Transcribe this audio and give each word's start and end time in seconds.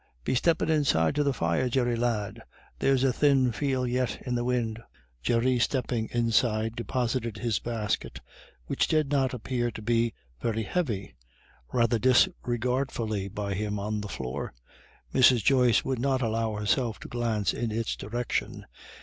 Be 0.23 0.33
steppin' 0.33 0.67
inside 0.71 1.13
to 1.13 1.23
the 1.23 1.31
fire, 1.31 1.69
Jerry 1.69 1.95
lad; 1.95 2.41
there's 2.79 3.03
a 3.03 3.13
thin 3.13 3.51
feel 3.51 3.85
yet 3.85 4.19
in 4.25 4.33
the 4.33 4.43
win'." 4.43 4.77
Jerry, 5.21 5.59
stepping 5.59 6.09
inside, 6.11 6.75
deposited 6.75 7.37
his 7.37 7.59
basket, 7.59 8.19
which 8.65 8.87
did 8.87 9.11
not 9.11 9.31
appear 9.31 9.69
to 9.69 9.81
be 9.83 10.15
very 10.41 10.63
heavy, 10.63 11.13
rather 11.71 11.99
disregardfully 11.99 13.27
by 13.27 13.53
him 13.53 13.77
on 13.77 14.01
the 14.01 14.09
floor. 14.09 14.55
Mrs. 15.13 15.43
Joyce 15.43 15.85
would 15.85 15.99
not 15.99 16.23
allow 16.23 16.53
herself 16.55 16.97
to 17.01 17.07
glance 17.07 17.53
in 17.53 17.71
its 17.71 17.95
direction. 17.95 18.65